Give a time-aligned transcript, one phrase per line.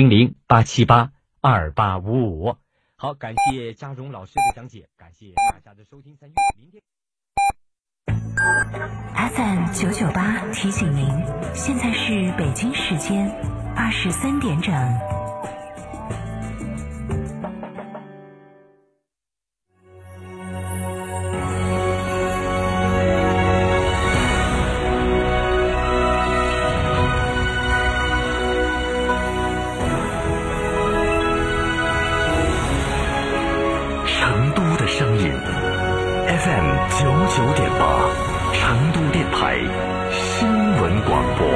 [0.00, 1.12] 零零八七八
[1.42, 2.56] 二八五五。
[2.96, 6.32] 好，感谢嘉荣老师的讲解，感谢大家的收听参与。
[6.58, 6.82] 明天
[9.34, 11.06] FM 九九八提醒您，
[11.54, 13.30] 现在是北京时间
[13.76, 15.19] 二十三点整。
[36.40, 36.66] ，FM
[36.98, 37.04] 九
[37.36, 37.84] 九点八，
[38.54, 39.58] 成都电台
[40.10, 41.46] 新闻广播。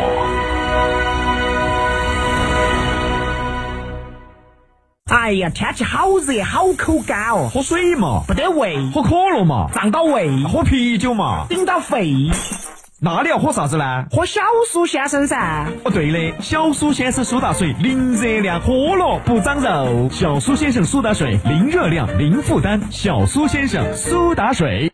[5.07, 12.31] 哎呀，天气好热，好口干哦，喝水嘛，不得胃，喝可乐嘛，胀到胃，喝啤酒嘛，顶到肺。
[13.05, 14.07] 那你要喝啥子呢？
[14.11, 15.67] 喝小苏先生噻。
[15.85, 20.09] 哦，对的，小苏先生苏打水，零热量，喝了不长肉。
[20.11, 22.81] 小苏先生苏打水，零热量，零负担。
[22.91, 24.94] 小苏先生苏打水。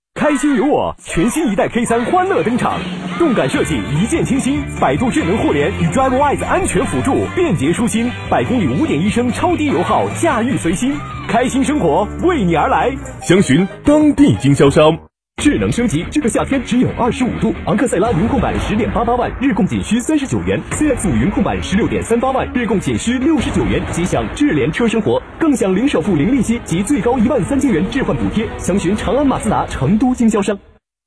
[0.21, 2.79] 开心有我，全新一代 K 三欢乐登场，
[3.17, 10.93] 动感设计，一键清新，百度智能互联与 DriveWise 安全辅助，便捷舒心，百公里五点一升超低油耗，驾驭随心，
[11.27, 12.95] 开心生活为你而来。
[13.21, 15.10] 详询当地经销商。
[15.41, 17.51] 智能升级，这个夏天只有二十五度。
[17.65, 23.81] 昂克赛拉云控版十点八八万，日供仅需三十九元；CX 五云控版十六点三八万，日供仅需六十九元。
[23.91, 28.47] 即享智联车生活，更享零首付、零利息及最高一万三千元置换补贴。
[28.59, 30.55] 详询长安马自达成都经销商。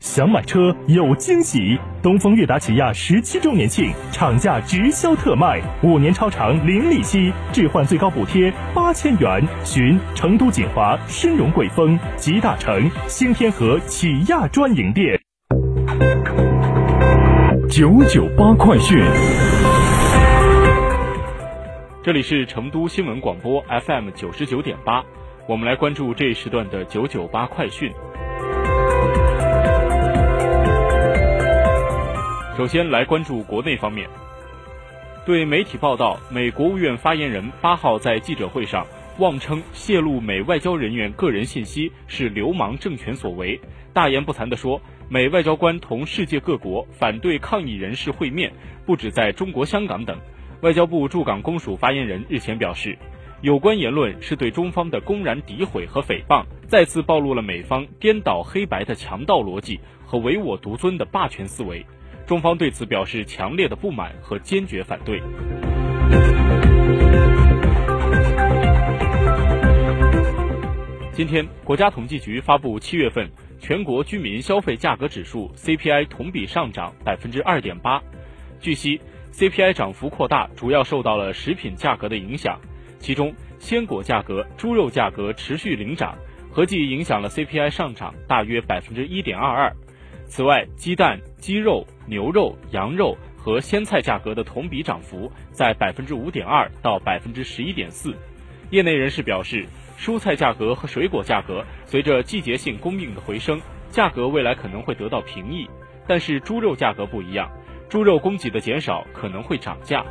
[0.00, 1.78] 想买车有惊喜！
[2.02, 9.42] 东风悦达起亚十七周年庆，厂价直销特卖，五年超长零利息，置换最高补贴八千元。
[9.64, 15.18] 寻成都锦华、申荣贵丰、吉大城、新天河起亚专营店。
[17.70, 19.02] 九九八快讯。
[22.02, 25.02] 这里是成都新闻广播 FM 九十九点八，
[25.48, 27.90] 我们来关注这一时段的九九八快讯。
[32.56, 34.08] 首先来关注国内方面，
[35.26, 38.86] 对媒体报道，美国务院发言人八号在记者会上
[39.18, 43.60] 妄称泄露美外交人员个人信息是流氓政权所为，
[43.92, 48.52] 大言不惭地说，美外交官同世界各国反对抗议人士会面，
[48.86, 50.16] 不止在中国香港等。
[50.60, 52.96] 外交部驻港公署发言人日前表示，
[53.40, 61.84] 有关言论是对中方的公然诋毁和诽谤，再次暴露了美方颠倒黑白的强盗逻辑和唯我独尊的霸权思维。
[62.26, 65.22] 中方对此表示强烈的不满和坚决反对。
[71.12, 73.30] 今天，国家统计局发布七月份
[73.60, 78.02] 全国居民消费价格指数 CPI 同比上涨百分之二点八。
[78.58, 79.00] 据悉
[79.32, 82.58] ，CPI 涨幅扩大主要受到了食品价格的影响，
[82.98, 86.16] 其中鲜果价格、猪肉价格持续领涨，
[86.50, 89.72] 合计影响了 CPI 上涨大约百分之一点二二。
[90.26, 98.16] 此外，鸡蛋、鸡肉、牛肉、羊肉和鲜菜价格的同比涨幅在百分之五点二到百分之十一点四。
[98.70, 99.66] 业内人士表示，
[99.98, 103.60] 蔬菜价格和水果价格随着季节性供应的回升，
[103.90, 105.68] 价格未来可能会得到平抑。
[106.08, 107.50] 但是猪肉价格不一样，
[107.90, 110.02] 猪肉供给的减少可能会涨价。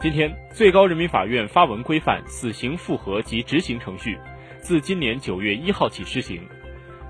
[0.00, 4.16] 今天，最高人民法院发文规范死刑复核及执行程序，
[4.62, 6.40] 自今年九月一号起施行。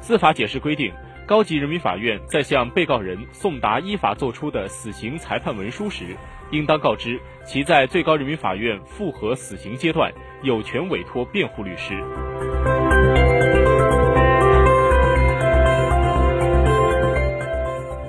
[0.00, 0.90] 司法解释规定，
[1.26, 6.16] 高级人民法院在向被告人送达依法作出的死刑裁判文书时，
[6.50, 10.10] 应当告知其在最高人民法院复核死刑阶段
[10.42, 11.92] 有权委托辩护律师。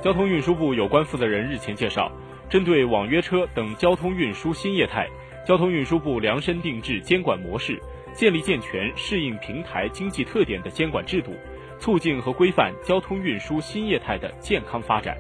[0.01, 2.09] 交通运输部有关负责人日前介绍。
[2.49, 5.07] 针对网约车等交通运输新业态，
[5.43, 7.81] 交通运输部量身定制监管模式，
[8.13, 11.33] 建立健全适应平台经济特点的监管制度，
[11.80, 15.18] 促进和规范交通运输新业态的健康发展。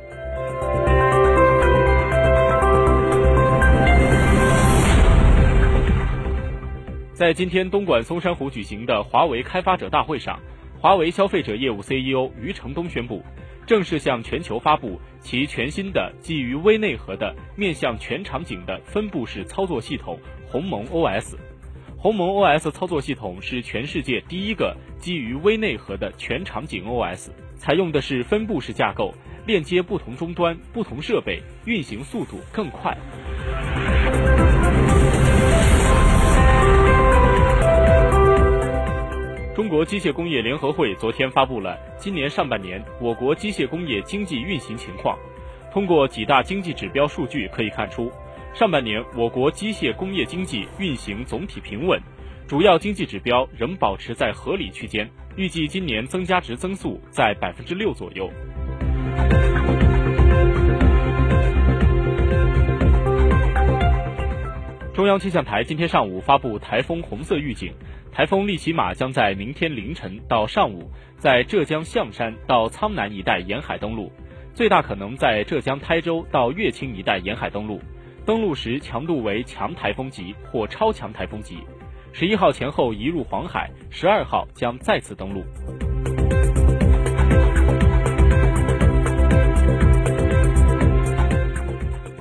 [7.13, 10.39] 在今天东莞松山湖举行的华为开发者大会上，
[10.79, 13.23] 华为消费者业务 CEO 余承东宣布，
[13.65, 21.35] 正式向全球发布其全新的基于微内核的面向全场景的分布式操作系统鸿蒙 OS。
[22.03, 29.13] 鸿蒙 OS 操作系统是全世界第一个基于微内核的全场景 OS，采用的是分布式架构，
[29.45, 32.93] 链接不同终端、不同设备，运行速度更快。
[39.55, 45.17] 中国机械工业联合会昨天发布了今年上半年我国机械工业经济运行情况。
[45.71, 48.11] 通过几大经济指标数据可以看出。
[48.53, 51.99] 上半年，我国机械工业经济运行总体平稳，
[52.47, 58.29] 主要经济指标仍保持在合理区间，预计今年增加值增速在百分之六左右。
[64.93, 67.73] 中央气象台今天上午发布台风红色预警，
[68.11, 74.11] 台风利奇马将在明天凌晨到上午在浙江象山到苍南一带沿海登陆，
[74.53, 77.81] 最大可能在浙江台州到乐清一带沿海登陆。
[78.25, 81.57] 登陆时强度为强台风级或超强台风级，
[82.13, 85.43] 十一号前后移入黄海，十二号将再次登陆。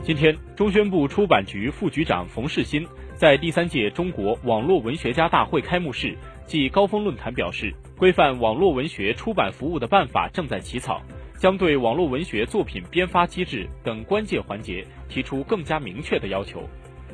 [0.02, 2.84] 今天，中宣部出版局副局长冯世新
[3.14, 6.18] 在第三届中国网络文学家大会开幕式
[6.48, 11.00] 暨高峰论坛表示，规范网络文学出版服务的办法正在起草。
[11.38, 16.66] 将对网络文学作品编发机制等关键环节提出更加明确的要求。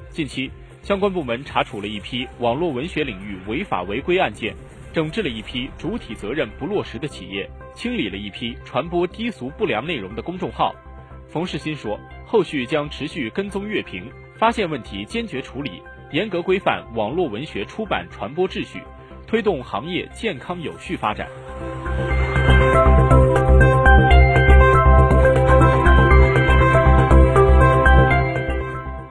[0.09, 0.49] 近期，
[0.83, 4.55] 相关部门查处了一批网络文学领域违法违规案件，
[4.93, 10.73] 整治了一批主体责任不落实的企业，清理了一批传播低俗不良内容的公众号。
[11.29, 18.81] 冯世新说，后续将持续跟踪阅评，发现问题坚决处理，严格规范网络文学出版传播秩序，
[19.27, 21.29] 推动行业健康有序发展。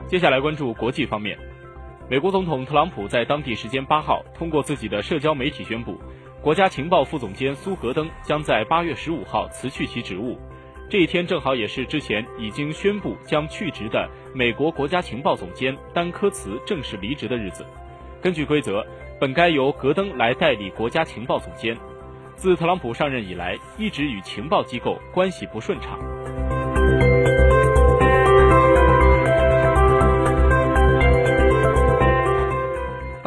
[0.08, 1.38] 接下来关注国际方面，
[2.08, 6.00] 美国总统特朗普在当地时间八号通过自己的社交媒体宣布，
[6.40, 10.38] 国家情报副总监苏格登将在八月十五号辞去其职务。
[10.88, 17.62] 这一天正好也是之前已经宣布将去职的美国国家情报总监丹科茨正式离职的日子。
[18.22, 18.82] 根据规则，
[19.20, 21.76] 本该由格登来代理国家情报总监。
[22.34, 25.98] 自特朗普上任以来，一直与情报机构关系不顺畅。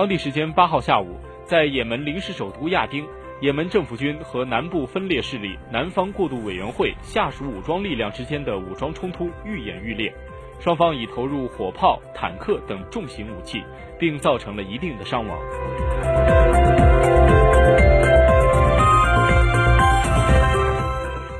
[0.02, 1.16] 当地时间八号下午，
[1.46, 3.06] 在也门临时首都亚丁，
[3.40, 10.12] 也门政府军和南部分裂势力南方过渡委员会下属武装力量之间的武装冲突愈演愈烈，
[10.60, 13.62] 双方已投入火炮、坦克等重型武器，
[14.00, 15.38] 并造成了一定的伤亡。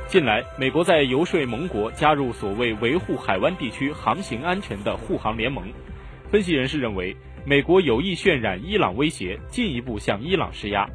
[0.06, 5.64] 近来，美国在游说盟国加入所谓维护海湾地区航行安全的护航联盟。
[6.30, 7.16] 分析人士认为。
[7.44, 10.88] 美国有意渲染伊朗威胁，进一步向伊朗施压。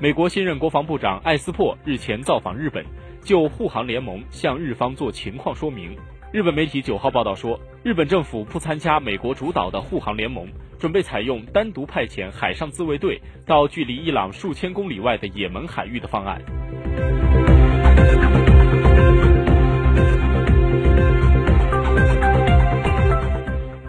[0.00, 2.84] 美国新任国防部长艾斯珀日前造访日本，
[3.22, 5.96] 就护航联盟向日方做情况说明。
[6.32, 16.42] 日本媒体九号报道说，日本政府不参加美国主导的护航联盟，准备采用单独派遣海上自卫队到距离伊朗数千公里外的也门海域的方案。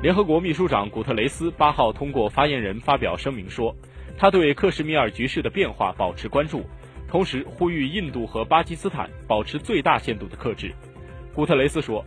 [0.04, 3.74] 联合国秘书长古特雷斯八号通过发言人发表声明说，
[4.18, 6.66] 他对克什米尔局势的变化保持关注，
[7.08, 10.76] 同时呼吁印度和巴基斯坦保持最大限度的克制。
[11.34, 12.04] 古特雷斯说，